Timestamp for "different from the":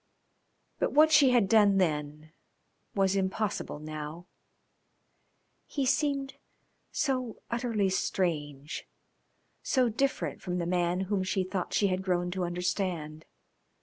9.89-10.65